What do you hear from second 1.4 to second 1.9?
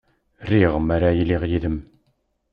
yid-m.